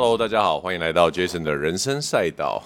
[0.00, 2.62] Hello，大家好，欢迎来到 Jason 的人生赛道。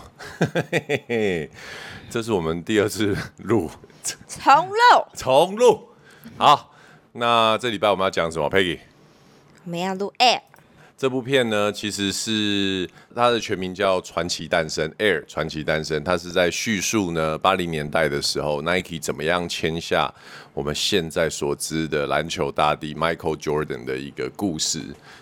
[2.10, 3.70] 这是我们第二次录，
[4.28, 5.88] 重录，重录。
[6.36, 6.74] 好，
[7.12, 8.80] 那这礼拜我们要讲什么？Peggy，
[9.64, 10.42] 我们要录 Air。
[11.02, 16.04] 这部片呢，其实是它的全名叫《传奇诞生》，Air 传奇诞生。
[16.04, 20.14] 它是在叙述呢八零年代的时候，Nike 怎么样签下
[20.54, 24.80] 我们现在所知的篮球大帝 Michael Jordan 的一个故事。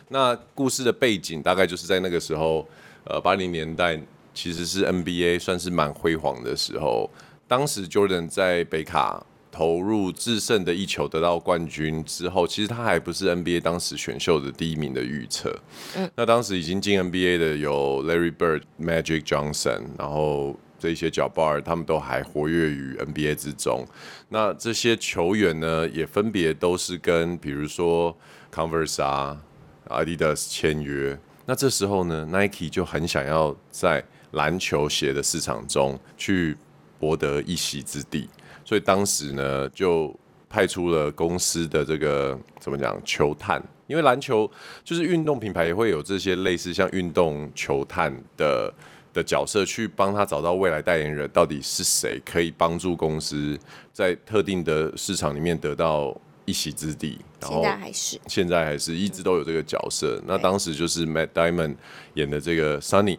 [0.09, 2.69] 那故事的背景大概就是在那个时候，
[3.05, 3.98] 呃，八零年代
[4.34, 7.11] 其实是 NBA 算是蛮辉煌的时候。
[7.48, 9.25] 当时 Jordan 在北卡。
[9.51, 15.55] 投入制胜的一球得到冠军之后，其实他还不是 NBA 当时选秀的第一名的预测。
[15.97, 23.87] 嗯，那当时已经进 NBA 的有 Larry Bird、Magic Johnson，然后这些脚 bar 他们都还活跃于 NBA 之中。
[24.29, 28.17] 那这些球员呢，也分别都是跟比如说
[28.55, 29.41] Converse 啊、
[29.89, 31.19] Adidas 签约。
[31.47, 36.57] 那这时候呢，Nike 就很想要在篮球鞋的市场中去
[37.01, 38.29] 博得一席之地。
[38.71, 40.17] 所以当时呢，就
[40.49, 44.49] 派出了公司的这个怎么讲球探，因为篮球
[44.85, 48.73] 就是运动品牌也会有这些类似像运动球探的
[49.13, 53.59] 的角色，去帮他找到未来代言人到底是谁，可以帮助公司
[53.93, 57.19] 在特定的市场里面得到一席之地。
[57.41, 60.17] 然后现在还是现在还是一直都有这个角色。
[60.19, 61.75] 嗯、那当时就是 Matt Damon
[62.15, 63.19] 演的这个 Sunny，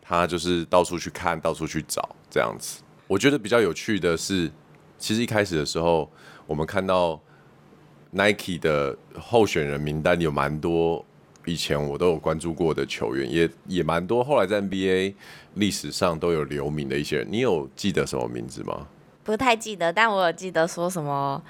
[0.00, 2.80] 他就是到处去看，到处去找这样子。
[3.06, 4.50] 我觉得比较有趣的是。
[4.98, 6.10] 其实一开始的时候，
[6.46, 7.20] 我们看到
[8.12, 11.04] Nike 的候选人名单有蛮多，
[11.44, 14.24] 以前我都有关注过的球员，也也蛮多。
[14.24, 15.14] 后来在 NBA
[15.54, 18.86] 历史上都有留名的一些人，你有记得什么名字吗？
[19.22, 21.42] 不太记得，但我有记得说什么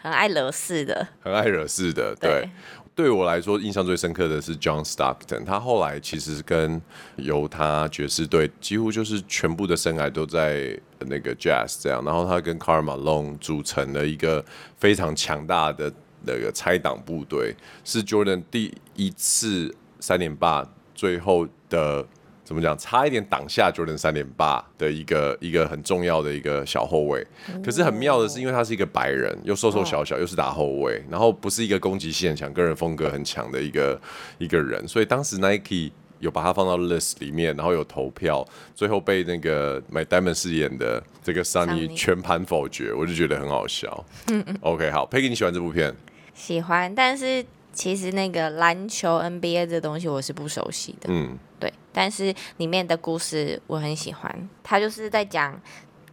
[0.00, 2.48] 很爱惹事的，很爱惹事的，对。
[2.94, 5.44] 对我来说，印象最深刻的是 John Stockton。
[5.44, 6.80] 他后来其实跟
[7.16, 14.44] 犹他爵士队几乎就是全部的生涯都在那个 Jazz 这样，然后他跟 Karl Malone 组成了一个
[14.76, 15.92] 非常强大的
[16.24, 22.06] 那个拆挡部队，是 Jordan 第一次三连霸最后的。
[22.44, 22.76] 怎么讲？
[22.76, 27.26] 差一点挡下 Jordan 三点八的一个一个很重要的一个小后卫。
[27.64, 34.00] 可是很妙的是，因为他是一个白人，又瘦瘦小小，又是打后卫，然后不是一个攻击性很强、个人风格很强的一个
[34.38, 35.90] 一个人，所以当时 Nike
[36.20, 44.04] 有把他放到 list 里面，然后有投票，最后被那个 Matt Damon 饰演的这个 Sunny 全盘否决，我就觉得很好笑。
[44.30, 44.56] 嗯嗯。
[44.60, 45.94] OK，好，Peggy，你喜欢这部片？
[46.34, 51.08] 喜欢，但是其实那个篮球 NBA 这东西我是不熟悉的。
[51.08, 51.38] 嗯。
[51.64, 55.58] 对，但是里面的故事我很喜欢，他就是在讲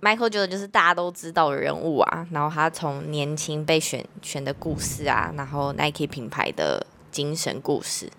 [0.02, 8.10] Michael Jordan 就是大家都知道的人物啊，然后他从年轻被选选的故事啊，然后 Nike 品牌的精神故事，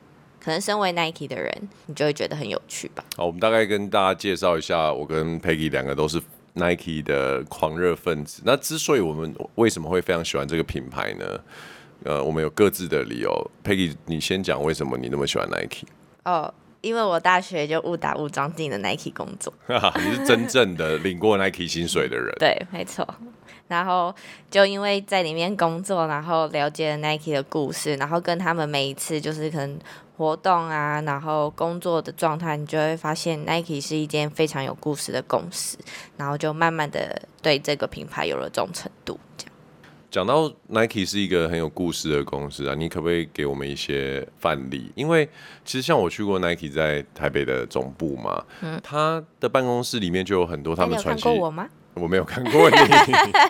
[0.44, 3.02] 可能身为 Nike 的人，你就会觉得很有趣吧。
[3.16, 6.20] 好，我们大概跟大家介绍一下，我跟 Peggy 两个都是
[6.52, 8.42] Nike 的狂热分子。
[8.44, 11.40] 那之所以我们为什么会非常喜欢这个品牌呢？
[12.04, 13.50] 呃，我们有各自的理由。
[13.64, 15.86] Peggy，你先讲为什么你那么喜欢 Nike？
[16.24, 16.52] 哦。
[16.82, 19.52] 因为我大学就误打误撞进了 Nike 工作，
[19.96, 22.34] 你是真正的领过 Nike 薪水的人。
[22.38, 23.06] 对，没错。
[23.68, 24.14] 然后
[24.50, 29.78] 就因为在里面工作，然后了解了 Nike 的故事，然后跟他们每一次就是可能
[30.18, 35.78] 活动啊，然后工作的状态，你就会发现 Nike 是一间非常有故事的公司，
[36.18, 39.18] 然后就慢慢的对这个品牌有了忠诚度。
[40.12, 44.92] 讲到 Nike 是一个很有故事的公司啊，你可不可以给我们一些范例？
[44.94, 45.26] 因为
[45.64, 51.26] 其实像我去过 Nike 在台北的总部嘛，嗯，他的办公室里面就有很多他们传奇。
[51.30, 51.66] 我吗？
[51.94, 52.76] 我没有看过你。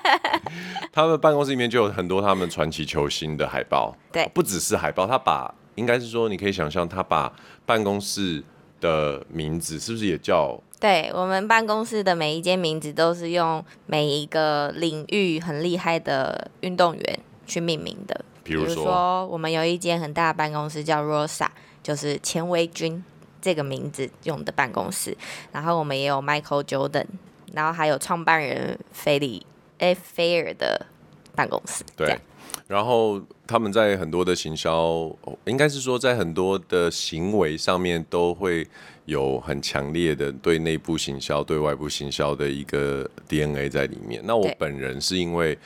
[0.93, 7.33] 他们办公室里面就有很多他们传奇球星的海报，对，不只是海报，他把应该是说你可以想象，他把
[7.67, 8.41] 办公室
[8.81, 10.63] 的名字是不是也叫？
[10.83, 18.25] 对，我们办公室的每一间名字都是用每一个领域很厉害的运动员去命名的。
[18.43, 21.47] 比如说，我们有一间很大的办公室叫 Rosa，
[21.85, 23.05] 就是钱维君
[23.41, 25.17] 这个名字用的办公室。
[25.53, 27.07] 然后我们也有 Michael Jordan，
[27.53, 29.47] 然后还有创办人菲利
[29.79, 30.87] F 菲尔的
[31.37, 31.85] 办公室。
[31.97, 32.19] 对，
[32.67, 35.15] 然后他们在很多的行销，
[35.45, 38.67] 应该是说在很多的行为上面都会。
[39.07, 44.23] 有很强烈的对内部行销、对外部行销的一个 DNA 在里面。
[44.25, 45.59] 那我本人是因为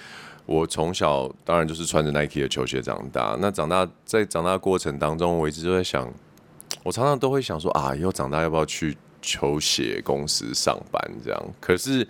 [0.46, 3.36] 我从小当然就是穿着 Nike 的球鞋长大。
[3.38, 6.10] 那长大在长大过程当中，我一直都在想，
[6.82, 11.42] 我常常都会想说啊，以后长大要不要去球鞋公司上班这样？
[11.60, 12.06] 可是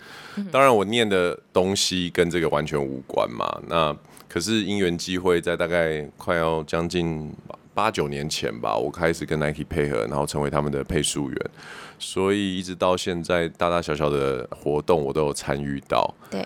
[0.53, 3.61] 当然我念的东西跟这个完全无关嘛。
[3.69, 3.97] 那
[4.29, 7.35] 可是因缘机会，在大概快要将近。
[7.77, 11.51] 八九年前吧，我开始跟 Nike 配合，然后成为他们的配速员，
[11.99, 16.15] 所以一直到现在，大大小小的活动我都有参与到。
[16.31, 16.43] 对，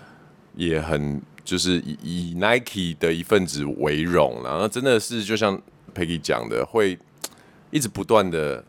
[0.55, 5.59] 也很就是以以 Nike 的一份子为荣，然后真的是就像
[5.95, 6.99] Peggy 讲的，会
[7.71, 8.61] 一直不断的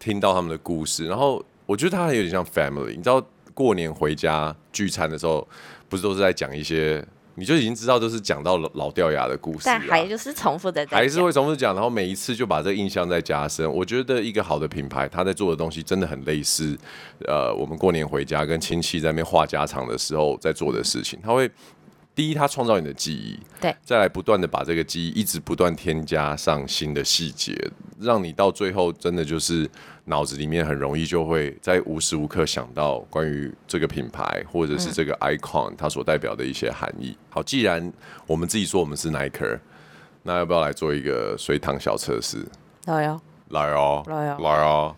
[0.00, 3.24] 听到他们的故事，然后我觉得他还有点像 family，你知道。
[3.52, 5.46] 过年回家聚餐的时候，
[5.86, 7.04] 不是都是在讲一些，
[7.34, 13.70] 你就已经知道就是讲到老老掉牙的故事，但还就是重复的，还是会重复讲，然后每一次就把这个印象再加深。
[13.72, 16.78] 我觉得一个好的品牌，他在做的东西真的很类似，
[17.26, 21.50] 呃，我们过年回家跟亲戚在那边话家常的时候在做的事情，他会。
[22.20, 27.56] 第一，它创造你的记忆，对，再来不断的把这个记忆一直不断添加上新的细节，
[27.98, 29.66] 让你到最后真的就是
[30.04, 37.16] 脑子里面很容易就会在无时无刻想到关于这个品牌或者是这个 icon 它所代表的一些含义。
[37.30, 37.90] 好，既然
[38.26, 39.58] 我们自己说我们是 Nike，
[40.22, 42.46] 那要不要来做一个随堂小测试？
[42.84, 43.18] 来哦，
[43.48, 44.96] 来哦，来哦，来哦。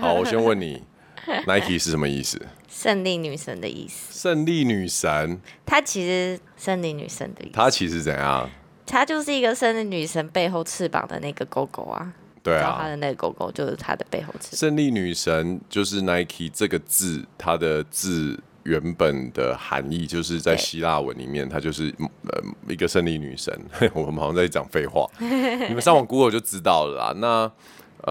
[0.00, 0.80] 好，我先问你
[1.46, 2.40] Nike 是什么意思？
[2.68, 4.18] 胜利女神的意思。
[4.18, 7.52] 胜利女神，她其实胜利女神的意思。
[7.52, 8.48] 她其实怎样？
[8.86, 12.12] 她就是一个胜利女神背后翅膀的那个狗狗啊。
[12.42, 14.56] 对啊，她的那个狗狗就是她的背后翅膀。
[14.56, 21.92] 胜利女神就是 Nike 这个字，它的字原本的含义就是在希腊文里面，它就是
[22.24, 23.54] 呃一个胜利女神。
[23.92, 27.12] 我们好像在讲废话， 你们上网 Google 就知道了啦。
[27.18, 27.50] 那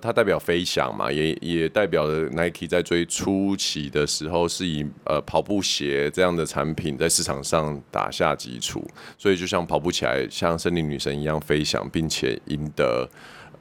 [0.01, 8.85] 它代表飞翔嘛，也也代表了 Nike 在最初期的时候是以呃跑步鞋这样的产品在市场上打下基础，
[9.17, 13.09] 所以就像跑步起来像森林女神一样飞翔，并且赢得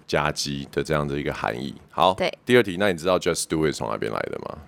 [0.07, 1.75] 佳绩的这样的一个含义。
[1.91, 4.59] 好，对，第二题，那你知道 Just Do It 从哪边来的吗？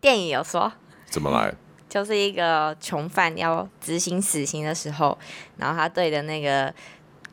[0.00, 0.72] 电影有说。
[1.06, 1.54] 怎么来？
[1.88, 5.18] 就是一个囚犯要执行死刑的时候，
[5.56, 6.72] 然后他对着那个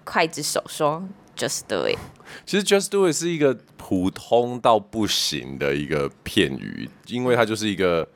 [0.05, 1.07] 刽子手说。
[1.35, 1.97] Just do it。
[2.45, 8.07] 其实 Just do it 是一个普通到不行的一个片语，因为它就是一个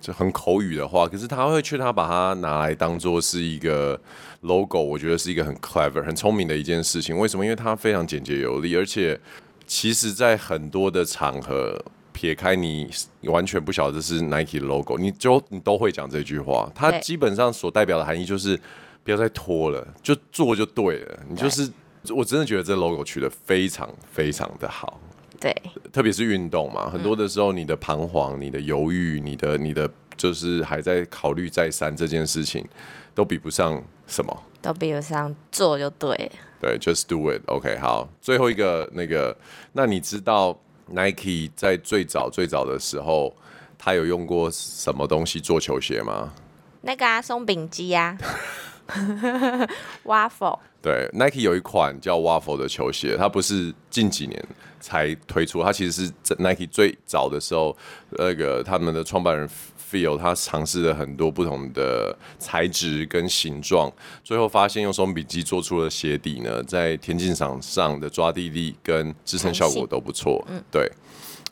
[0.00, 1.06] 就很口语的话。
[1.06, 4.00] 可是他会劝他把它拿来当做是一个
[4.40, 7.16] logo，我觉得是一个很 clever、很聪明的一件事情。
[7.18, 7.44] 为什么？
[7.44, 9.18] 因为它非常简洁有力，而且
[9.66, 11.80] 其实在很多的场合，
[12.12, 12.90] 撇开你
[13.22, 16.70] 完全不晓得这是 Nike 的 logo，你就你都会讲这句话。
[16.74, 18.58] 它基本上所代表的含义就是
[19.04, 21.20] 不要再拖了，就做就对了。
[21.28, 21.70] 你就是。
[22.10, 25.00] 我真的觉得这 logo 取得非常非常的好，
[25.40, 25.54] 对，
[25.92, 32.66] 特别是运动嘛，很多的时候你的彷徨、你的犹豫、你的你的就是还在考虑再三这件事情，
[33.14, 36.30] 都比不上什么，都比不上做就对，
[36.60, 39.36] 对，just do it，OK，、好，最后一个那个，
[39.72, 43.36] 那你知道 Nike 在最早最早的时候，
[43.76, 46.32] 他有用过什么东西做球鞋吗？
[46.80, 48.16] 那个啊，松饼机啊，
[50.04, 50.58] Waffle。
[50.80, 54.44] 对，Nike 有一款叫 Waffle 的球鞋，它不是近几年
[54.78, 57.76] 才推出，它其实是在 Nike 最早的时候，
[58.10, 59.48] 那个他们的创办人
[59.90, 63.90] Phil 他尝试了很多不同的材质跟形状，
[64.22, 70.44] 最后发现用松饼机做出了鞋底呢，在田径场上的抓地力跟支撑效果都不错。
[70.48, 70.90] 嗯，对。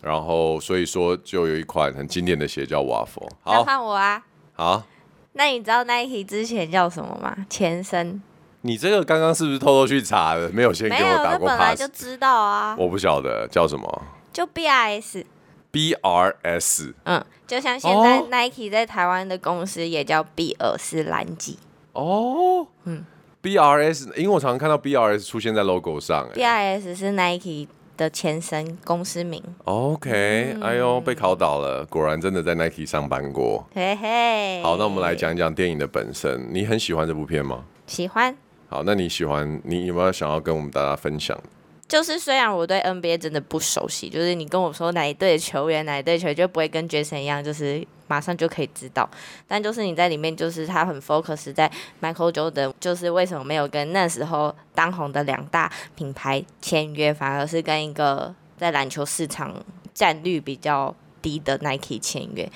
[0.03, 3.29] 然后所以说就有一款很经典的鞋叫 Waffle。
[3.43, 4.23] 好，换我啊。
[4.53, 4.85] 好。
[5.33, 7.47] 那你知道 Nike 之前叫什么吗？
[7.51, 8.23] 前身。
[8.67, 10.51] 你这个刚刚是不是偷偷去查的？
[10.51, 11.59] 没有先给我打过 pass。
[11.59, 12.75] 本来就知道啊。
[12.77, 14.03] 我不晓得叫什么。
[14.33, 15.25] 就 BRS。
[15.73, 16.93] BRS。
[17.05, 21.59] 嗯，就像现在 Nike 在台湾的公司也叫比尔斯蓝吉。
[21.93, 22.67] 哦。
[22.85, 23.05] 嗯。
[23.43, 26.29] BRS，因为我常常看到 BRS 出现在 logo 上。
[26.35, 29.41] BRS 是 Nike 的前身公司名。
[29.65, 33.65] OK，嗯，哎呦，被考倒了，果然真的在 Nike 上班过。
[33.73, 34.61] 嘿嘿。
[34.63, 36.49] 好，那我们来讲一讲电影的本身。
[36.51, 37.63] 你很喜欢这部片吗？
[37.87, 38.37] 喜欢。
[38.69, 39.61] 好，那你喜欢？
[39.65, 41.39] 你有没有想要跟我们大家分享？
[41.87, 49.09] 就是虽然我对 NBA 真的不熟悉，就是你跟我说哪一队的球员，哪一队球员就不会跟 Jason 一样，就是马上就可以知道。
[49.47, 51.71] 但就是你在里面，就是他很 focus 在
[52.03, 59.55] Michael Jordan，就是为什么没有跟那时候当红的两大品牌签约，反而是跟一个在篮球市场
[59.95, 60.93] 占率比较
[61.23, 62.51] 低的 Nike 签约。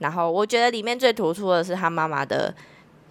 [0.00, 2.52] 然后我觉得里面最突出的是他妈妈的。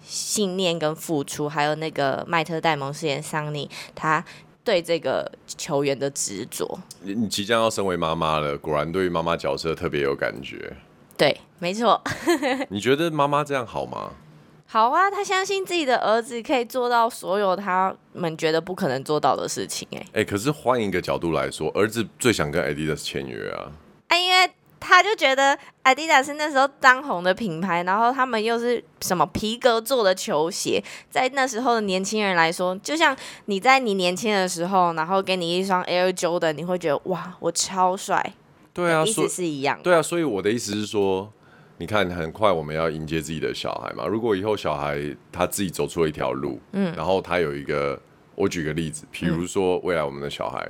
[0.02, 4.24] 信念跟付出，还有那个麦特戴蒙饰演桑尼，他
[4.64, 6.78] 对这个球员的执着。
[7.00, 10.76] 你即将要身为妈妈了，果然对于妈妈角色特别有感觉。
[11.16, 12.02] 对，没错。
[12.70, 14.12] 你觉得妈妈这样好吗？
[14.66, 19.86] 好啊，他相信自己的儿子可以做到所有他们觉得不可能做到的事情。
[19.92, 23.70] 哎，哎，可是换一个角度来说，儿子最想跟 Adidas 签约啊。
[24.08, 24.50] 哎，因为。
[24.84, 38.34] 他就觉得 Adidas 是那时候当红的品牌，然后他们又是什么皮革做的球鞋，在那时候的年轻人来说，就像你在你年轻的时候，然后给你一双 Air Jordan，你会觉得哇，我超帅。
[38.74, 39.78] 对啊，意思是一样。
[39.84, 41.32] 对啊，所以我的意思是说，
[41.78, 44.04] 你看，很快我们要迎接自己的小孩嘛。
[44.06, 44.98] 如果以后小孩
[45.30, 48.00] 他自己走出了一条路，嗯，然后他有一个，
[48.34, 50.68] 我举个例子，比如说未来我们的小孩。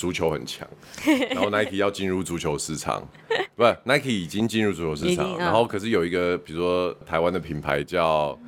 [0.00, 0.66] 足球很强，
[1.30, 3.06] 然后 Nike 要进入足球市场，
[3.54, 8.38] 不是 Nike 已经进入足球市场，然后可是有一个，比如说台湾的品牌叫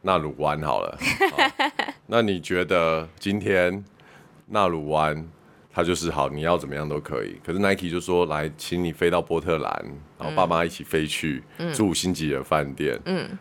[0.00, 0.98] 纳鲁湾，好了。
[1.32, 1.66] 好，
[2.08, 3.84] 那你觉得今天
[4.46, 5.28] 纳鲁湾
[5.70, 9.84] 它就是好，你要怎么样都可以，可是 Nike 就说来，请你飞到波特兰，
[10.18, 11.44] 然后爸妈一起飞去
[11.74, 13.38] 住五星级的饭店，嗯，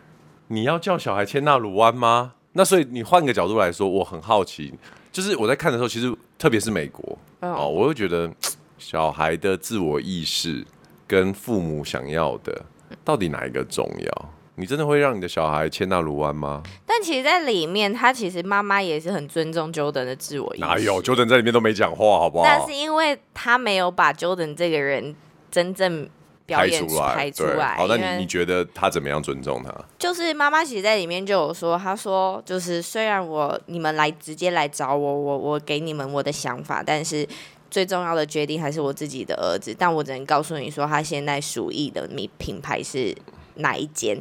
[0.47, 2.33] 你要叫小孩签纳鲁湾吗？
[2.51, 4.73] 那所以你换个角度来说，我很好奇，
[5.13, 7.17] 就是我在看的时候，其实特别是美国。
[7.41, 8.29] 哦，我又觉得
[8.77, 10.65] 小孩的自我意识
[11.07, 12.65] 跟父母想要的，
[13.03, 14.29] 到底哪一个重要？
[14.55, 16.61] 你真的会让你的小孩迁纳卢湾吗？
[16.85, 20.65] 但其实，在里面，他其实妈妈也是很尊重 Jordan 的自我意识。
[20.65, 22.43] 哪有 Jordan 在里面都没讲话，好不好？
[22.43, 25.15] 那是因为他没有把 Jordan 这个人
[25.49, 26.09] 真正。
[26.49, 27.75] 拍出来，拍出来。
[27.77, 29.73] 好，那你你觉得他怎么样尊重他？
[29.97, 37.27] 就是妈妈其实在里面就有说，他说就是虽然我你们来直接来找我，我我给你们我的想法，但是
[37.69, 39.75] 最重要的决定还是我自己的儿子。
[39.77, 43.15] 但我只能告诉你说，他现在属意的品品牌是
[43.55, 44.17] 哪一间？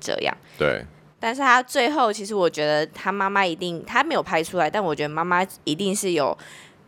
[0.00, 0.36] 这样。
[0.58, 0.84] 对。
[1.20, 6.36] 但是他最后其实我觉得他妈妈一定他没有拍出来，但我觉得妈妈一定是有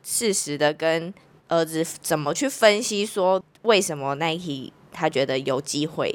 [0.05, 1.13] 适时的跟
[1.49, 4.73] 儿子怎么去分析说为什么 Nike。
[5.01, 6.15] 他觉得有机会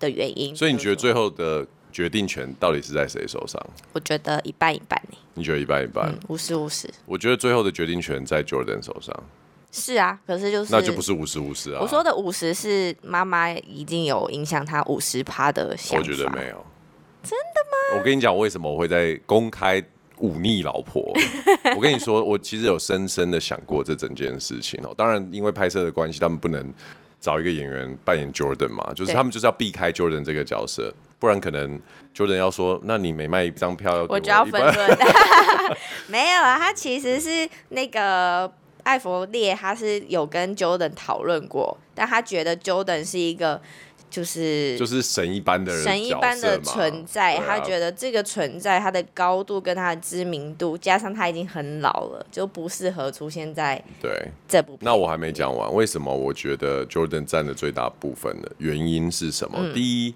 [0.00, 3.60] 的原因，所以你觉得最后的决定权到底是在谁手上？
[3.92, 4.98] 我觉得一半一半。
[5.34, 6.10] 你觉得一半一半？
[6.28, 6.88] 五十五十。
[7.04, 9.14] 我觉得最后的决定权在 Jordan 手上。
[9.70, 11.80] 是啊，可是就是那就不是五十五十啊。
[11.82, 16.02] 我说的五十是妈妈已经有影响他五十趴的想法。
[16.02, 16.64] 我觉得没有。
[17.22, 17.60] 真的
[17.92, 17.98] 吗？
[17.98, 19.82] 我跟你讲，为什么我会在公开
[20.18, 21.12] 忤逆老婆？
[21.76, 24.94] 我跟你说，我其实有深深的想过这整件事情哦。
[24.96, 26.72] 当然，因为拍摄的关系，他们不能。
[27.24, 31.80] 找一个演员扮演 Jordan 嘛，就是他们就是要避开 Jordan 这个角色，不然可能
[32.14, 34.98] Jordan 要说，那你每卖一张票要我，我就要分 润。
[36.06, 38.52] 没有啊，他其实是那个
[38.82, 43.58] 艾弗列，他是有跟 Jordan 讨论过，但他觉得 Jordan 是一个。
[44.14, 47.36] 就是就是神一般的人，神一般的存在。
[47.38, 54.78] 他觉得这个存在，他的高度跟他的知名度，加上他已经很老了，就不适合出现在对这部片。
[54.82, 59.58] 那我还没讲完，为什么我觉得 Jordan 占的最大部分的原因是什么？
[59.58, 60.14] 嗯、第一，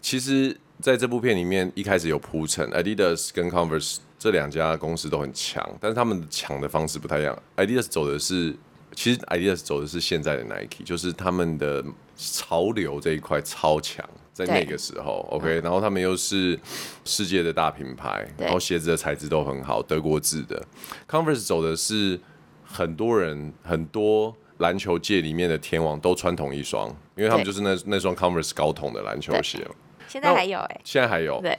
[0.00, 7.36] 其实在这部片里面一开始有铺陈，Adidas 跟 Converse 这两家公司都很强，但是他们强的方式不太一样。
[7.56, 8.54] Adidas 走的是。
[8.94, 11.84] 其实 Adidas 走的是现在的 Nike，就是他们的
[12.16, 16.58] 潮流这一块超强，在那个时候，OK，然后他们又是
[17.04, 20.62] 世界的大品牌，然后鞋子的材质都很好，德国制的。
[21.08, 22.18] Converse 走的是
[22.64, 29.66] 很多人很多篮球界里面的天王都穿同一双，因为他们就是那那双 Converse 高筒的篮球鞋。
[30.06, 31.58] 现在还有哎、欸，现在还有，对，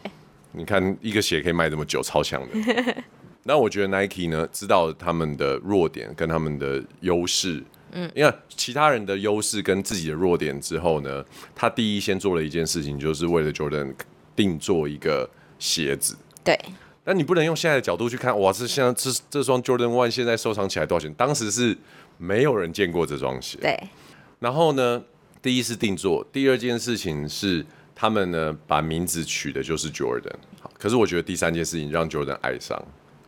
[0.54, 2.96] 你看一个鞋可以卖这么久，超强的。
[3.48, 11.24] 那我觉得 Nike 呢，知道他们的弱点跟他们的优势，嗯，因为其他人的优势跟自己的弱点之后呢，
[11.54, 13.94] 他第一先做了一件事情，就是为了 Jordan
[14.36, 16.18] 定做一个鞋子。
[16.44, 16.60] 对。
[17.04, 21.14] 那你不能用现在的角度去看，哇，这现在这这双 Jordan One 现在收藏起来多少钱？
[21.14, 21.78] 当时是
[22.18, 23.60] 没有人见过这双鞋。
[23.62, 23.80] 对。
[24.40, 25.04] 然后呢，
[25.40, 30.34] 第一是定做，第二件事情是他们呢把名字取的就是 Jordan。
[30.60, 32.84] 好，可是我觉得第三件事情让 Jordan 爱上。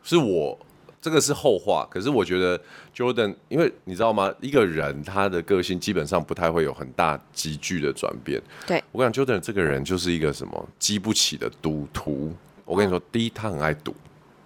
[0.08, 0.58] 是我
[1.02, 2.60] 这个是后话，可是我觉得
[2.96, 4.34] Jordan，因为你知道吗？
[4.40, 8.42] 一个人他的个性基本上不太会有很大急剧的转变。
[8.66, 12.34] 对，我讲，Jordan 这个人就是一个什么激不起的赌徒。
[12.64, 13.94] 我跟你说，第一他很爱赌，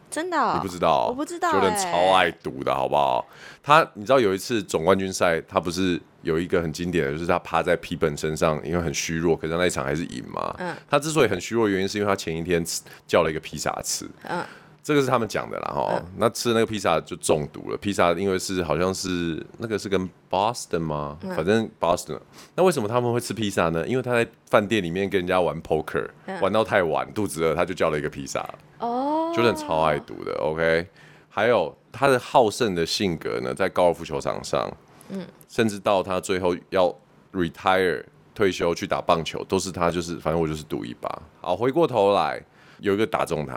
[0.09, 1.07] 真的、哦，你不知道？
[1.07, 3.25] 我不知道，Jordan 超爱赌的，好不好？
[3.63, 10.53] 他你知道有一次总冠军赛，他不是有一个很经典的，就是他趴在皮本身上，因为很虚弱，可是那一场还是赢嘛。
[10.57, 10.75] 嗯。
[10.89, 12.63] 他之所以很虚弱，原因是因为他前一天
[13.07, 14.07] 叫了一个披萨吃。
[14.23, 14.43] 嗯。
[14.83, 17.77] 这个是他们讲的啦，哈、嗯，那吃那个披萨就中毒了。
[17.77, 21.17] 披萨因为是好像是那个是跟 Boston 吗？
[21.21, 22.19] 嗯、反正 Boston。
[22.55, 23.88] 那为什么他们会吃披萨呢？
[23.88, 28.43] 因为他在饭店里面跟人家玩 poker，、嗯、玩到太晚，肚子饿，他就叫了一个披萨。
[28.79, 30.33] 哦，Jordan 超爱赌的。
[30.39, 30.88] OK，
[31.29, 34.67] 还有他的好胜的性格呢，在高尔夫球场上，
[35.09, 36.91] 嗯，甚至到他最后要
[37.31, 41.21] retire 退休去打棒球，都是他就是反正我就是赌一把。
[41.39, 42.43] 好，回过头来
[42.79, 43.55] 有一个打中他。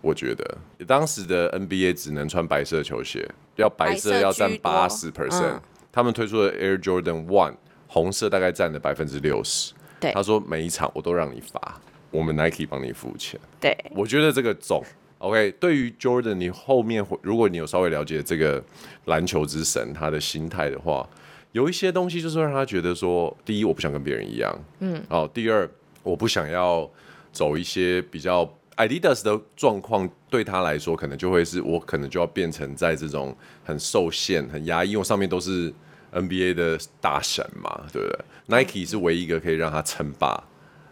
[0.00, 0.58] 我觉得。
[0.86, 7.54] 当时的 NBA 只能穿白色球鞋，要白色要占八十 percent，他们推出的 Air Jordan One
[7.86, 9.72] 红色大概占了百分之六十。
[10.00, 13.38] 对，他说每一场我都让你罚，我们 Nike 帮你付钱。
[13.60, 14.82] 对，我觉得这个总。
[15.18, 18.62] OK，对于 Jordan，你后面如果你有稍微了解这个
[19.06, 21.04] 篮球之神他的心态的话，
[21.50, 25.68] 有一些东西就是让他觉得说，第一，我不想跟别人一样，嗯，哦，第二，
[26.04, 26.88] 我不想要
[27.32, 28.48] 走一些比较
[28.78, 35.70] Adidas 的状况，对他来说，可能就会是我可能就要变成在这种很受限、很压抑，因为上面都是
[36.12, 40.42] NBA 的大神嘛，对不对？Nike 是唯一一个可以让他称霸，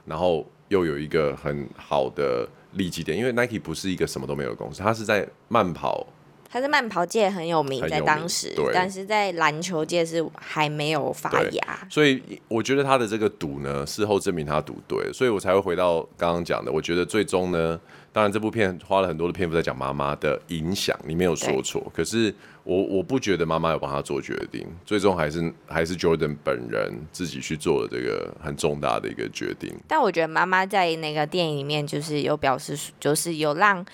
[0.05, 2.47] 然后又有一个很好的。
[2.73, 6.07] 利基点，因为 Nike 不是一个什么都没有的公司，它是在慢跑，
[6.56, 11.86] 它是慢跑界很有名，在当时，但是在篮球界是还没有发芽。
[11.90, 16.72] 所以我觉得他的这个赌呢，事后证明他赌对，所以我才会回到刚刚讲的。
[16.72, 17.78] 我觉得最终呢，
[18.10, 22.34] 当然这部片花了很多的篇幅在讲妈妈的影响，你没有说错，可是。
[22.66, 29.72] 我我不觉得妈妈有帮他做决定，最终还是还是 Jordan 本人自己去做了这个很重大的一个决定。
[29.86, 33.86] 但我觉得妈妈在那个电影里面就是有表示，就是有让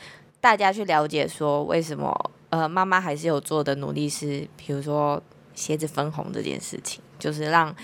[0.43, 2.13] 大家去了解说为什么
[2.51, 5.23] 呃妈妈还是有做的努力是，比如说
[5.55, 7.75] 鞋子分红这件事情，就是让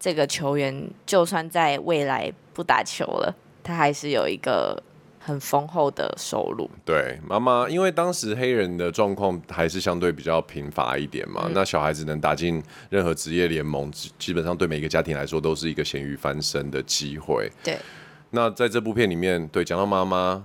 [0.00, 4.82] 这个球员就算在未来不打球了，他还是有一个。
[5.26, 6.68] 很丰厚的收入。
[6.84, 17.50] 对，妈妈，因为当时黑人的状况还是相对比较贫乏一点嘛，嗯、那小孩子能打进任何职业联盟，基本上对每个家庭来说都是一个咸鱼翻身的机会。
[17.62, 17.78] 对。
[18.32, 20.44] 那在这部片里面，对，讲到妈妈，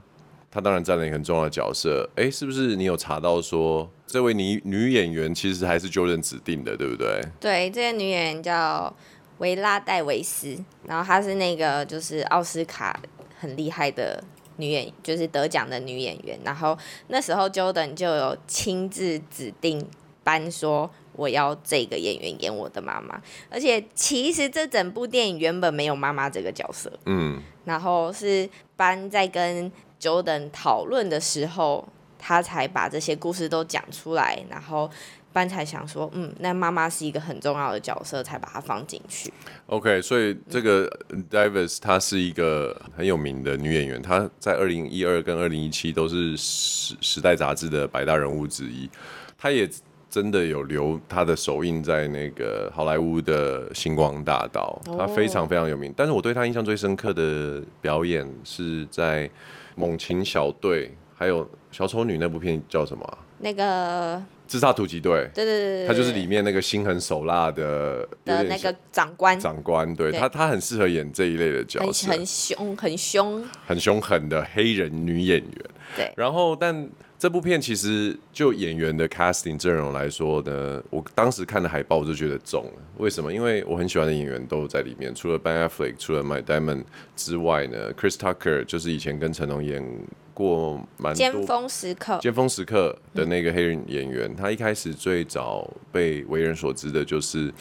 [0.51, 2.09] 她当然占了一个很重要的角色。
[2.15, 7.21] 哎，是不是你有查到说，这位女女演员其实还是 Jordan 指定的，对不对？
[7.39, 8.95] 对，这个女演员叫
[9.39, 12.99] 维拉戴维斯，然后她是那个就是奥斯卡
[13.39, 14.23] 很厉害的。
[14.57, 16.77] 女演就是得奖的女演员，然后
[17.07, 19.87] 那时候 Jordan 就有亲自指定
[20.21, 34.89] 班说，我要这个演员演我的妈妈，而且其实这整部电影原本没有妈妈这个角色，嗯，然后是班在跟 Jordan 讨论的时候，他才把这些故事都讲出来，然后。
[35.31, 39.31] 班才想说，嗯，那妈妈是一个很重要的角色，才把它放进去。
[39.67, 40.89] OK，所以这个
[41.29, 48.89] Davis 她是一个很有名的女演员，她在二零一二跟二零一七都是时时代杂志的百大人物之一。
[49.37, 49.69] 她也
[50.09, 55.93] 真的有留她的手印在那个好莱坞的星光大道，她非常非常有名。
[55.95, 59.27] 但是我对她印象最深刻的表演是在
[59.79, 63.17] 《猛禽小队》还有《小丑女》那部片叫什么啊？
[63.37, 64.21] 那个。
[64.49, 69.39] 自杀突击队，对对对对，他就是里面那个心狠手辣的的那个长官。
[69.39, 75.65] 长官，对，对他，他很适合演这一类的角色，很凶，很凶，很凶狠的黑人女演员。
[75.95, 82.81] 对，然后，但这部片其实就演员的 casting 阵容来说呢，我当时看的海报我就觉得中了。
[82.97, 83.31] 为什么？
[83.31, 86.85] 因为我很喜欢的演员都在里面，除了 Ben Affleck，除了 Matt Damon
[87.17, 89.83] 之外呢，Chris Tucker 就是以前跟成龙演。
[90.31, 97.53] 过蛮多尖峰时刻，尖峰时刻的那个黑人演员，嗯、他一开始最早被为人所知的就是，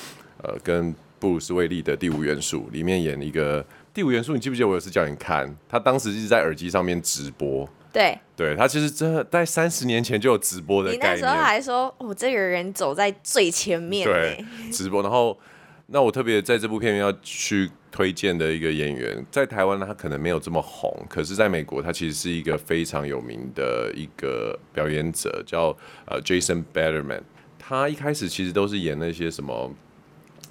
[0.45, 3.61] 呃，跟布鲁斯威利的《第五元素》里面演一个
[3.93, 5.53] 《第五元素》，你记不记得我有次叫你看？
[5.69, 7.69] 他当时一直在耳机上面直播，
[7.99, 11.17] 对，对他其实真的在三十年前就有直播的概念。
[11.17, 15.03] 你那时候还说，我、哦、这个人走在最前面，对，直播。
[15.03, 15.39] 然后，
[15.87, 17.71] 那我特别在这部片要去。
[17.91, 27.23] 推荐的一个演员，在台湾呢，他可能没有这么红，可是在美国，他其实是一个非常有名的一个表演者，叫呃 Jason Bateman。
[27.59, 29.75] 他一开始其实都是演那些什么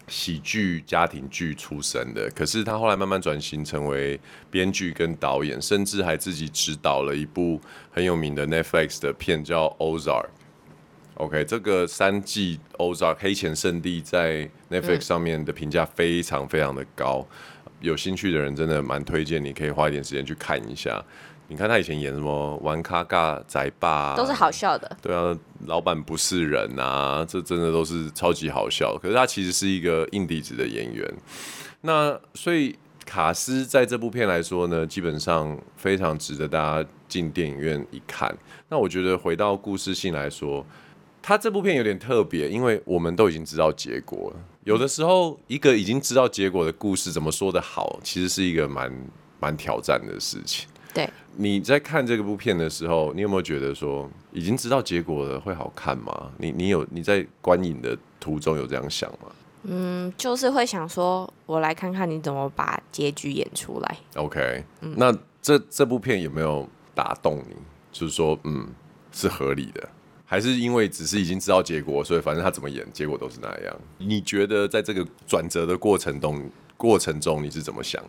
[0.07, 7.59] 喜剧、家庭剧出身的，可是他后来慢慢转型成为编剧跟导演，甚至还自己执导了一部
[7.91, 10.27] 很有名的 Netflix 的片，叫 Ozark。
[11.15, 17.27] OK，这个三季《Ozark》黑钱圣地在 Netflix 上面的评价非常非常的高，
[17.65, 21.03] 嗯，有兴趣的人真的蛮推荐，你可以花一点时间去看一下。
[21.47, 24.97] 你看他以前演什么《玩咖尬宅爸》，都是好笑的。
[25.01, 28.97] 对啊，老板不是人啊，这真的都是超级好笑。
[29.01, 31.13] 可是他其实是一个硬底子的演员。
[31.81, 38.35] 那所以卡斯在这部片来说呢，基本上非常值得大家进电影院一看。
[38.69, 40.65] 那我觉得回到故事性来说。
[41.19, 44.39] 他这部片有点特别，因为我们都已经知道结果了。
[44.63, 48.89] 有的时候，一个已经知道结果的故事，怎么说的好，其实是一个蛮
[49.37, 50.69] 蛮挑战的事情。
[50.97, 56.31] 对，你在看这个部片的时候，你有没有觉得说，已经知道结果了会好看吗？
[56.39, 59.29] 你你有你在观影的途中有这样想吗？
[59.61, 63.97] 嗯，就是会想说，我来看看你怎么把结局演出来。
[64.15, 67.55] OK，嗯，那这这部片有没有打动你？
[67.91, 68.67] 就是说，嗯，
[69.11, 69.87] 是合理的。
[70.25, 73.75] 还是因为只是已经知道结果，所以反正他怎么演，结果都是那样。
[73.99, 78.03] 你觉得在这个转折的过程中，过程中你是怎么想？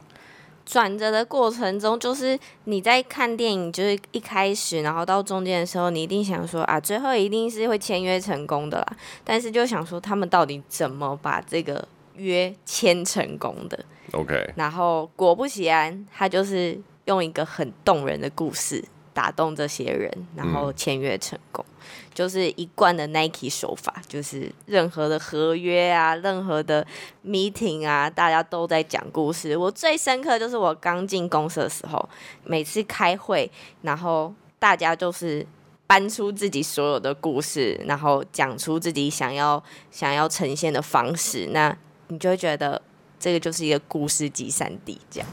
[0.68, 8.96] 转折的过程中，就是你在看电影，就是一开始，然后到中间的时候，你一定想说啊，最后一定是会签约成功的啦。
[9.24, 14.52] 但是就想说，他们到底怎么把这个约签成功的？OK。
[14.56, 18.84] 然后果不其然，他就是用一个很动人的故事
[19.18, 21.64] 打动这些人，然后签约成功。
[21.68, 21.74] 嗯
[22.14, 26.84] 就是一贯的 Nike 手法，就是任何的合约啊，任何的
[27.24, 29.56] meeting 啊，大家都在讲故事。
[29.56, 32.08] 我最深刻就是我刚进公司的时候，
[32.42, 33.48] 每次开会，
[33.82, 35.46] 然后大家就是
[35.86, 41.74] 搬出自己所有的故事，然后讲出自己想要想要呈现的方式，那
[42.08, 42.82] 你就会觉得
[43.18, 45.28] 这个就是一个故事集散地，这样。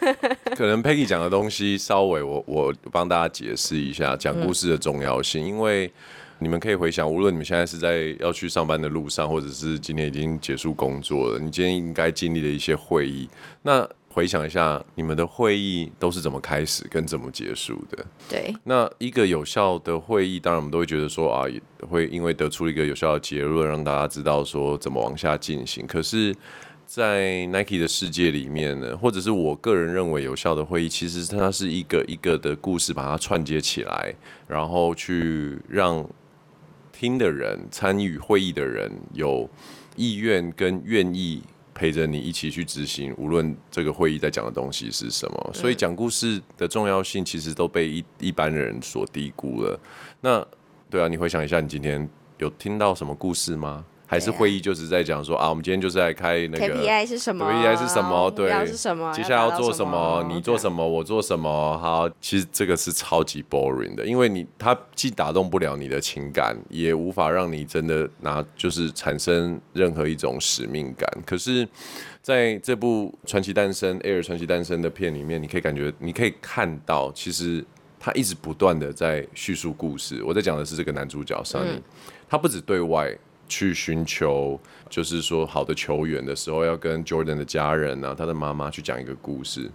[0.56, 5.92] 可能 Peggy 讲的东西稍微我我帮大家解释一下讲故事的重要性，嗯、因为。
[6.40, 13.28] 你们可以回想，无论你们现在是在要去上班的路上，或者是今天已经结束工作了，你今天应该经历的一些会议，
[13.62, 18.04] 那回想一下，你们的会议都是怎么开始跟怎么结束的？
[18.28, 18.54] 对。
[18.64, 21.46] 那一个有效的会议，当然我们都会觉得说啊，
[21.88, 25.86] 会因为得出一个有效的结论，让大家知道说怎么往下进行。
[25.86, 26.34] 可是，
[26.86, 34.14] 在 Nike 的世界里面呢，或者是我个人认为有效的会议，其实它是一个一个的故事，把它串接起来，
[34.46, 36.06] 然后去让。
[36.96, 39.50] 听的人、参与会议的人有
[39.96, 41.42] 意愿跟愿意
[41.74, 45.50] 陪着你一起去执行，无论这个会议在讲的东西是什么。
[45.52, 49.78] 所以讲故事的重要性其实都被一一般人所低估了。
[50.20, 50.46] 那
[50.88, 53.84] 对啊，你回想一下，你今天有听到什么故事吗？
[54.14, 58.30] 还是会议就是在讲说啊，我们今天就是来开那个 KPI 是什么？KPI 是什么？
[58.30, 59.12] 对，是什么？
[59.12, 60.24] 接下来要做什么？
[60.32, 60.86] 你做什么？
[60.86, 61.76] 我做什么？
[61.78, 71.08] 好，其实这个是超级 boring 的，因为你它既打动不了你的情感，也无法让你真的拿就是产生任何一种使命感。
[71.26, 71.66] 可是
[72.22, 77.64] 在这部《传奇诞生》Air 传奇诞生的片里面，你可以感觉，你可以看到，其实
[77.98, 80.22] 他一直不断的在叙述故事。
[80.22, 81.80] 我在讲的是这个男主角 Sunny，
[82.28, 83.12] 他不止对外。
[83.48, 89.70] 去寻求，就是说好的球员的时候，要跟 Jordan 的家人啊，他的妈妈去讲一个故事。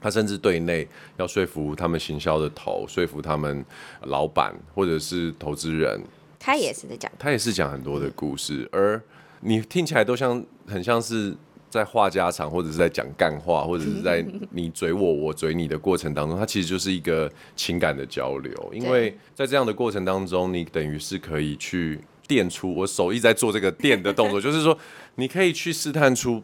[0.00, 3.64] 他甚至对内要说服他们行销的头，说服他们
[4.02, 6.00] 老板或者是投资人。
[6.40, 9.00] 他也是在讲，他也是讲很多的故事，而
[9.42, 11.32] 你听起来都像很像是
[11.70, 18.52] 在话家常，或者是在讲干话，或者是在你嘴我，我嘴你的过程当中，他其实就是一个情感的交流。
[18.72, 22.00] 因为在这样的过程当中，你等于是可以去。
[22.26, 24.76] 垫出，我手一直在做这个垫的动作， 就是说，
[25.16, 26.42] 你可以去试探出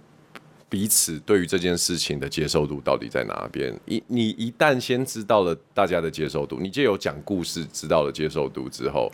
[0.69, 3.75] 彼此对于这件事情的接受度到底在哪边。
[3.87, 9.11] 一你一旦先知道了大家的接受度，你就有讲故事知道了接受度之后。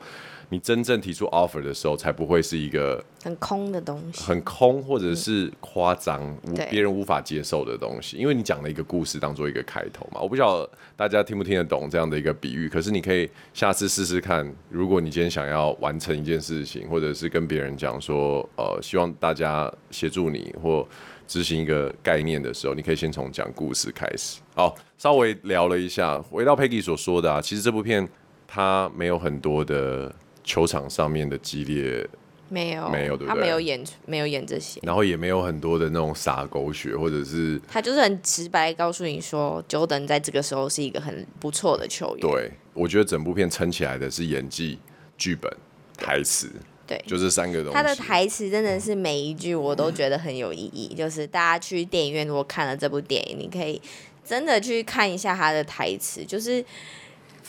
[0.50, 8.16] 你真正提出 offer 的时候，才不会是一个很空的东西，很空或者是夸张、无别人无法接受的东西。
[8.16, 10.20] 因为你讲了一个故事当做一个开头嘛。
[10.20, 14.50] 我不晓得大家听不听得懂这样的一个比喻，可是你可以下次试试看。
[14.68, 20.86] 如果你今天想要完成一件事情，或者是跟别人讲说，呃，希望大家协助你或
[21.26, 24.40] 执行一个概念的时候，你可以先从讲故事开始。
[24.54, 28.06] 好，稍微聊了一下，回到 Peggy 所说的啊，其实这部片
[28.46, 30.14] 它没有很多的。
[30.44, 32.06] 球场上面的激烈
[32.50, 33.34] 没有没有，对不对？
[33.34, 42.20] 他没有演没有演这些，然后也没有很多的那种洒狗血，或者是他就是很直白告诉你说，Jordan 在这个时候是一个很不错的球员。
[42.20, 44.78] 对，我觉得整部片撑起来的是演技、
[45.16, 45.50] 剧本、
[45.96, 46.50] 台词，
[46.86, 47.74] 对，就这三个东西。
[47.74, 50.90] 他的台词真的是每一句我都觉得很有意义。
[50.92, 53.80] 嗯、就是大家去电影院如果看了这部电影，你可以
[54.22, 56.62] 真的去看一下他的台词，就是。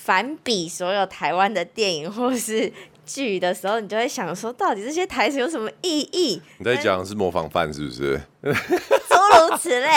[0.06, 2.72] 反比所有台湾的电影或是
[3.08, 6.40] 剧的时候，你就会想说，到底这些台词有什么意义？
[6.60, 8.22] 你在讲是模仿犯是不是？
[8.46, 8.52] 诸
[9.50, 9.90] 如此类。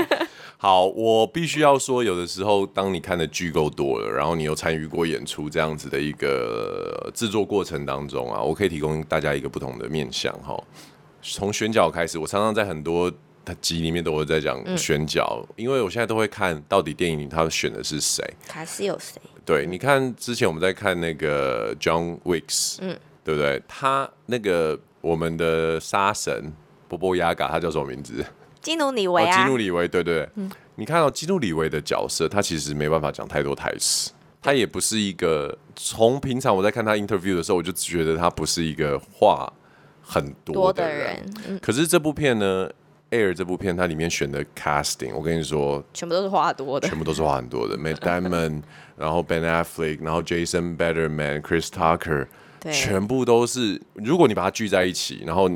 [0.58, 10.62] 好，我必须要说，有的时候当你看的剧够多了，然后你又参与过演出这样子的一个制作过程当中啊，我可以提供大家一个不同的面向哈。
[11.22, 13.10] 从选角开始，我常常在很多。
[13.44, 19.20] 他集里面都会在讲选角，嗯，因为我现在都会看到底电影里他选的是谁，卡斯有谁？
[19.44, 23.62] 对，你看之前我们在看那个 John Wick，嗯，对不对？
[23.68, 26.52] 他那个我们的杀神
[26.88, 28.24] 波波亚嘎，他叫什么名字？
[28.62, 39.52] 基努里维啊，基努里维，对对对，嗯，你看到基努里维的角色，他其实没办法讲太多台词，他也不是一个从平常我在看他 interview 的时候，我就觉得他不是一个话
[40.00, 42.70] 很多的人，的人，嗯，可是这部片呢？
[43.14, 47.78] Air 这部片，它里面选的 casting，我跟你说，全部都是花很多的，全部都是花很多的。
[47.78, 48.62] Matt Damon，
[48.96, 52.26] 然后 Ben Affleck，然后 Jason Bateman，Chris Tucker，
[52.72, 53.80] 全部都是。
[53.94, 55.48] 如果你把它聚在一起，然后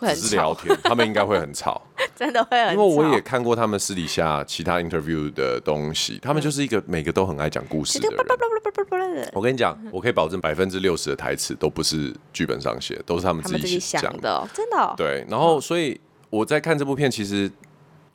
[0.00, 1.80] 只是聊天，他们应该会很吵，
[2.16, 2.72] 真的会很吵。
[2.72, 9.30] 因为我也看过他们私底下其他 interview 的东西，他们就是一个每个都很爱讲故事的人。
[9.32, 14.94] 我跟你讲，我可以保证百分之六十的台词都不是剧本上写，都是他们自己想的，真的。
[14.96, 16.00] 对，然后所以。
[16.34, 17.48] 我在看这部片，其实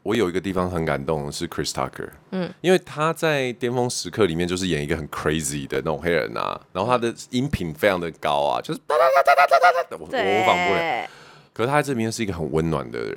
[0.03, 11.09] 我有一个地方很感动，是 Chris Tucker，嗯，因为他在《巅峰时刻》里面就是演一个很 crazy 的那种黑人啊，然后他的音频非常的高啊，就是哒哒哒哒哒哒哒，我模仿不了。
[11.53, 13.15] 可是他在这边是一个很温暖的人，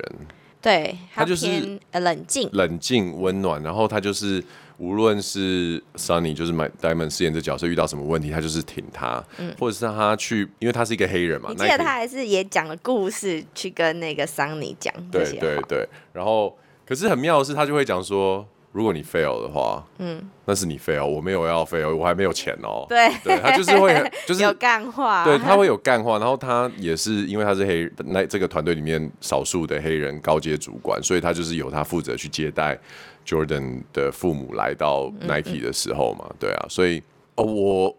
[0.61, 4.41] 对，他就是冷静、冷静、温暖，然后他就是。
[4.77, 11.49] 无论是 Sunny 就是 My Diamond 饰演这角色遇到什么问题，他就是挺他，嗯、或者是他去，因为他是一个黑人嘛。
[11.51, 14.93] 你记得他还是也讲了故事去跟那个 Sunny 讲。
[15.11, 22.85] 对对对，然后可是很妙的是，他就会讲说，如果你 fail 的话，嗯，那是你 fail，我没有要 fail，我还没有钱哦。
[22.89, 23.93] 对，对他就是会
[24.27, 32.77] 就是有干话，对他会有干话，然后他也是因为他是黑那这个团队里面少数的黑人高阶主管，所以他就是由他负责去接待。
[33.25, 37.01] Jordan 的父母来到 Nike 的时候嘛，嗯嗯对啊，所以
[37.35, 37.97] 哦，我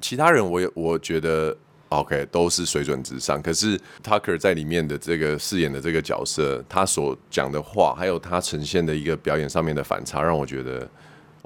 [0.00, 1.56] 其他人我也我觉得
[1.88, 10.88] OK 都是水准之上，可是 Tucker 在里面的这个饰演的这个角色，他所讲的话，还有他呈现的一个表演上面的反差，让我觉得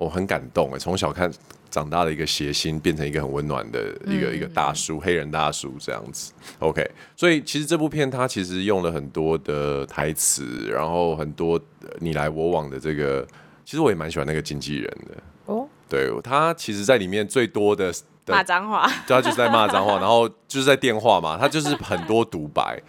[0.01, 1.31] 我很感动哎，从小看。
[1.71, 6.33] 长大的一个谐星，变成一个很温暖的一个、嗯、一个大叔，黑人大叔这样子。
[6.59, 6.85] OK，
[7.15, 11.61] 所以其实这部片它其实用了很多的台词，然后很多
[12.01, 13.25] 你来我往的这个，
[13.65, 15.23] 其实我也蛮喜欢那个经纪人的。
[15.47, 17.95] 哦，对，他其实在里面最多的
[18.27, 22.83] 骂脏话，对，他就是在骂脏话， 然后就是在电话嘛，他就是很多独白。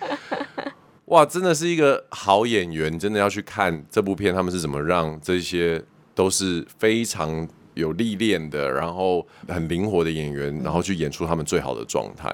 [1.05, 5.79] 哇，真的是一个好演员，真的要去看这部片，他们是怎么让这些
[6.21, 7.47] 都是非常。
[7.73, 12.29] 有历练的，然后很灵活的演员，然后去演出他们最好的状态。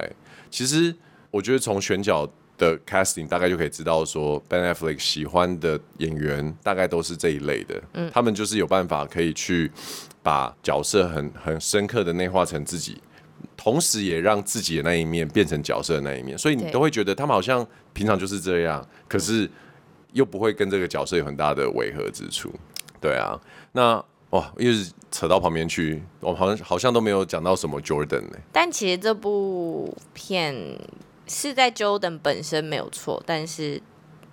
[0.50, 0.92] 其实
[1.30, 7.80] 我觉得从选角的 casting 大概就可以知道，说 Ben Affleck 喜欢的演员大概都是这一类的。
[7.92, 9.70] 嗯，他们就是有办法可以去
[10.24, 13.00] 把角色很很深刻的内化成自己，
[13.56, 16.36] 同时也让自己的那一面变成角色的那一面。
[16.36, 19.48] 所以你都会觉得他们好像平常就是这样，可是
[20.14, 22.52] 又不会跟这个角色有很大的违和之处。
[23.00, 23.40] 对啊，
[23.72, 24.04] 那。
[24.32, 28.36] 哇，又是扯到旁边去，我好像好像都没有讲到什么 Jordan 呢。
[28.52, 30.78] 但其实这部片
[31.26, 33.80] 是在 Jordan 本身没有错，但是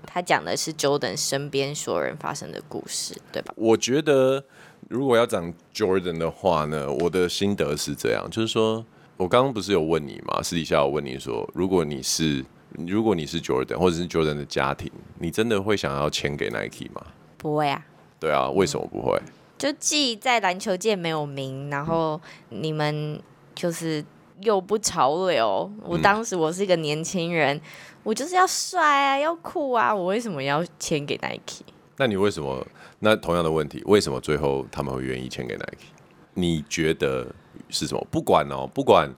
[0.06, 3.54] 他讲的是 Jordan 身边所有人发生的故事，对吧？
[3.56, 4.44] 我觉得
[4.90, 10.44] 如果要讲 Jordan 的话呢，我的心得是这样，就是说我刚刚不是有问你吗？
[10.44, 12.44] 私底下我问你说，如果你是
[12.86, 17.02] 如果你是 Jordan 或者是 Jordan 的家庭，你真的会想要签给 Nike 吗？
[17.38, 17.86] 不会啊。
[18.20, 19.18] 对啊，为什么不会？
[19.26, 23.18] 嗯就既在篮球界没有名，然后你们
[23.56, 24.04] 就是
[24.42, 25.72] 又不潮流。
[25.82, 27.60] 我当时我是一个年轻人，
[28.04, 31.64] 我就是要帅啊，要酷啊，我为什么要签给 Nike？
[31.96, 32.68] 那你为什么？
[33.00, 35.88] 那同样的问题，为什么最后他们会愿意签给 Nike？
[36.34, 37.26] 你觉得
[37.70, 38.08] 是什么？
[38.12, 39.10] 不管哦，不管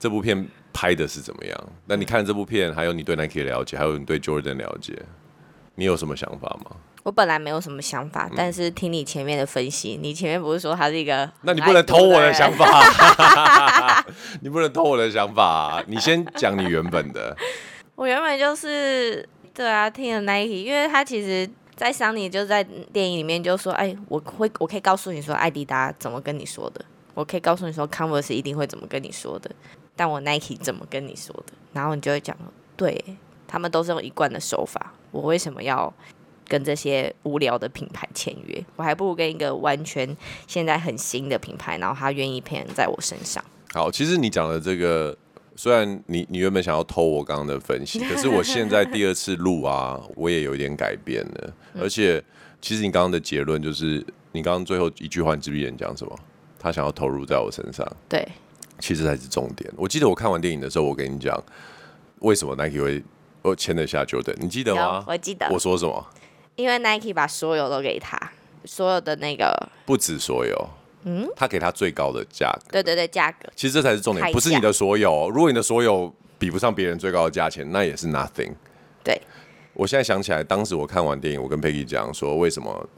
[0.00, 5.00] 这部片拍的是怎么样，那你看这部片，还有你对 Nike 的了解，还有你对 Jordan 了解，
[5.76, 6.76] 你有什么想法吗？
[7.04, 11.30] 我本来没有什么想法，但是听你前面的分析，你前面不是说他是一个……
[11.42, 14.02] 那 你不能偷我的想法，
[14.40, 17.36] 你不能偷我的想法，你先讲你原本的。
[17.94, 29.50] 我原本就是对啊，听了 Nike，因为他其实，在 Sonny 就在电影里面就说：“哎，我会，我可以告诉你说，艾迪达怎么跟你说的，我可以告诉你说，Converse 一定会怎么跟你说的，
[29.94, 32.34] 但我 Nike 怎么跟你说的？”然后你就会讲
[32.78, 33.04] ：“对，
[33.46, 35.92] 他们都是用一贯的手法，我为什么要？”
[36.48, 43.42] 跟这些无聊的品牌签约，我还不如跟一个完全现在很新的品牌，然后他愿意骗在我身上。
[43.72, 45.16] 好，其实你讲的这个，
[45.56, 51.54] 虽然你你原本想要偷我刚刚的分析，可是我现在第二次录啊，我也有一点改变了。
[51.80, 52.22] 而且，
[52.60, 56.16] 其实你刚刚的结论就是，你刚刚最后一句话，你知不记得讲什么？
[56.58, 57.86] 他想要投入在我身上。
[58.08, 58.26] 对，
[58.78, 59.70] 其实才是重点。
[59.76, 61.42] 我记得我看完电影的时候，我跟你讲，
[62.20, 63.02] 为什么 Nike 会
[63.42, 65.04] 我签得下 Jordan，你记得吗？
[65.06, 65.48] 我记得。
[65.50, 66.06] 我说什么？
[66.56, 68.18] 因为 Nike 把所有都给他，
[68.64, 70.68] 所有的那个不止所有，
[71.04, 75.28] 嗯，他给他最高的价格，对对对，价格，其实这才是重点，不是你的所有。
[75.30, 78.52] 如果你的所有比不上别人最高的价钱，那也是 nothing。
[79.02, 79.20] 对，
[79.72, 82.88] 我现在想起来，当时我看完电影，我跟 Peggy 讲说，为什么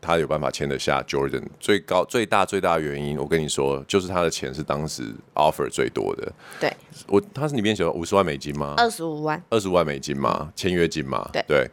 [0.00, 5.02] 他有办法签得下 Jordan 最高最大最大的原因，我跟你说，就是他的钱是当时
[5.34, 6.30] offer 最多的。
[6.60, 6.70] 对，
[7.08, 8.74] 我他是里面写了五十万美金吗？
[8.76, 10.52] 二十五万，二十五万美金吗？
[10.54, 11.26] 签约金吗？
[11.32, 11.42] 对。
[11.48, 11.70] 对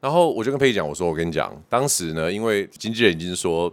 [0.00, 3.72] 然后我就跟佩奇讲，我说我跟你讲，当时呢，因为经纪人已经说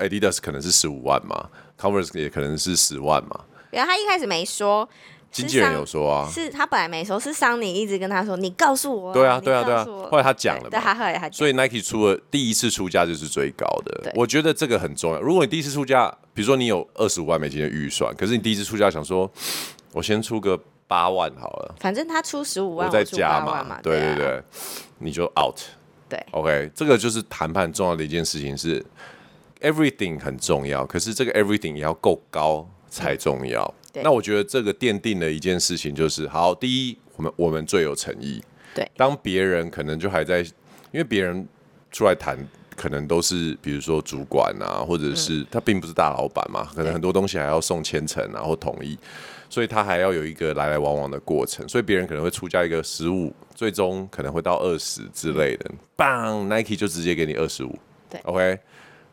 [0.00, 3.40] Adidas 可能是十五万嘛，Converse 也可能是十万嘛。
[3.70, 4.88] 然后他一开始没说。
[5.30, 9.12] 经纪人有说啊，是他本来没说，是桑尼一直跟他说，你告诉我、啊。
[9.12, 9.84] 对啊，对啊，对啊。
[10.10, 11.32] 后来他讲了嘛，对，他后来他讲。
[11.32, 15.20] 所以 Nike 出了第一次出价就是最高的，我觉得这个很重要。
[15.20, 19.30] 如果你第一次出价，比如说你有二十五万美金的预算，可是你第一次出价想说，
[19.92, 24.42] 我先出个八万好了，反正他出十五万，我再加嘛，嘛对对对，
[24.98, 25.60] 你就 out。
[26.08, 28.84] 对，OK，这个就是谈判重要的一件事情是
[29.60, 33.62] everything 很重要，可是这个 everything 也要够高才重要。
[33.62, 38.40] 嗯那我觉得这个奠定了一件事情，就是好，第一，我们我们最有诚意。
[38.72, 40.38] 对，当别人可能就还在，
[40.92, 41.48] 因为别人
[41.90, 42.38] 出来谈，
[42.76, 48.96] 可能都是比如说主管啊，或者是他并不是大老板嘛，可能很多东西还要送千层啊或同意，
[49.48, 57.78] 所以他还要有一个来来往往的过程，所以别人可能会出价一个十五，最终可能会到二十之类的，棒，Nike 就直接给你二十五。
[58.10, 58.58] 对，OK，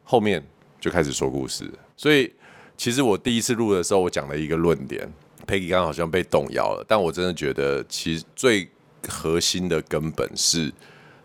[0.04, 0.44] 后面
[0.80, 2.34] 就开始说故事，所以。
[2.78, 5.10] 其实我第一次录的时候，我讲了一个论点
[5.48, 8.70] ，Peggy 刚刚好像被动摇了，但我真的觉得，其实最
[9.08, 10.70] 核心的根本是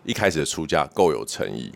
[0.05, 1.69] 一开始的出价够有诚意，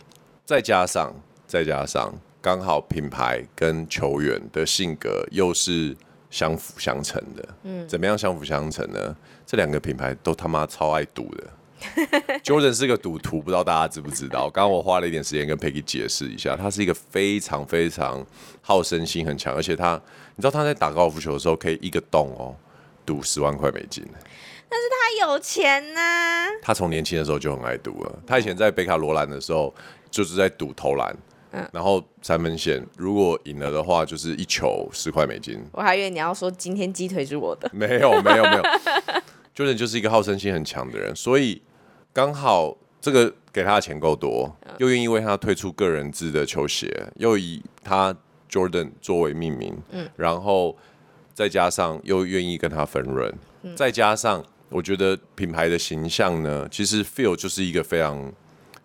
[0.45, 1.13] 再加上
[1.45, 5.93] 再加上刚好品牌跟球员的性格又是
[6.36, 9.15] 相辅相成的，嗯，怎么样相辅相成呢？
[9.45, 11.48] 这两个品牌都他妈超爱赌的。
[12.43, 14.50] Jordan 是个赌徒，不知道大家知不知道？
[14.50, 18.26] 刚刚我花了一点时间跟 Peggy 解释一下，他是一个非常非常
[18.62, 19.93] 好胜心很强，而且他，
[20.36, 22.54] 你知道他在打高尔夫球的时候可以一个洞哦
[23.06, 24.06] 赌十万块美金。
[24.67, 26.48] 但是他有钱呐、啊。
[26.62, 28.19] 他从年轻的时候就很爱赌了。
[28.28, 29.74] 他以前在北卡罗兰的时候
[30.12, 31.15] 就是在赌投篮，
[31.56, 35.60] 嗯，然后三分线如果赢了的话就是一球十块美金。
[35.72, 37.70] 我还以为你要说今天鸡腿是我的。
[37.74, 38.63] 没有没有没有。
[39.56, 41.62] Jordan 就是一个好胜心很强的人，所以
[42.12, 48.13] 刚好这个给他的钱够多，又愿意为他推出个人制的球鞋，又以他
[48.52, 50.76] Jordan 作为命名，嗯，然后
[51.34, 58.34] 再加上又愿意跟他分润，嗯，再加上我觉得品牌的形象呢，其实 Feel 就是一个非常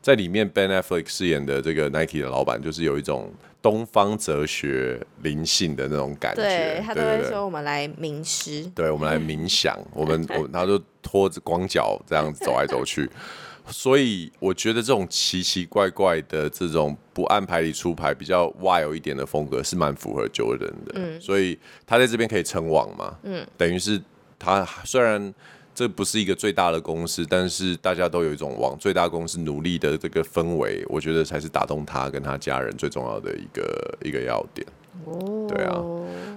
[0.02, 3.32] 在里面 Ben Affleck 饰演的这个 Nike 的老板，就是有一种。
[3.62, 13.06] 东方哲学灵性的那种感觉，对，他都会说我们来冥思，对，我们来冥想， 我们我他就拖着光脚这样子走来走去，
[13.66, 24.00] 所以我觉得这种奇奇怪怪的这种不按牌理出牌、比较 wild 一点的风格是蛮符合 Jordan 的，嗯，所以他在这边可以称王嘛，嗯，等于是
[24.38, 25.34] 他虽然。
[25.74, 34.66] 这不是一个最大的公司，但是大家都有一种往最大公司努力的这个氛围，我觉得才是打动他跟他家人最重要的一个一个要点。
[35.06, 35.80] 哦，对啊，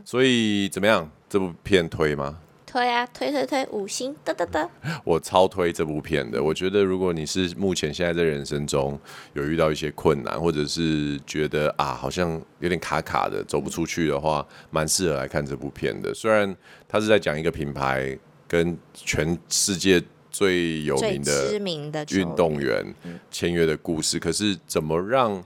[0.05, 1.09] 所以怎么样？
[1.27, 2.39] 这部片推吗？
[2.65, 4.69] 推啊，推推推，五星得得得。
[5.03, 6.41] 我超推这部片的。
[6.41, 8.97] 我觉得如果你是目前现在在人生中
[9.33, 16.13] 有遇到一些困难，或者是觉得啊好像有点卡卡的走不出去的话，蛮适合来看这部片的。
[16.13, 16.55] 虽然
[16.87, 18.17] 他是在讲一个品牌。
[18.53, 22.85] 跟全世界最有名的、知名的运动员
[23.31, 25.43] 签约的故事，可是怎么让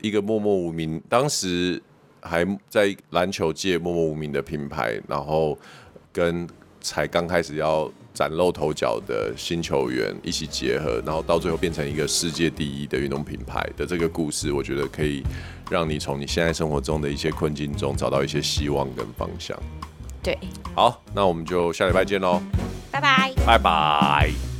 [0.00, 1.80] 一个默默无名、当时
[2.20, 5.56] 还在篮球界默默无名的品牌，然后
[6.12, 6.44] 跟
[6.80, 15.22] 才刚开始要崭露头角的新球员一起结合，然后到最后变成一个世界第一的运动品牌的这个故事，我觉得可以
[15.70, 19.56] 让你从你现在生活中的一些困境中找到一些希望跟方向。
[20.26, 20.36] 对，
[20.74, 22.42] 好，那我们就下礼拜见喽，
[22.90, 24.55] 拜拜，拜拜。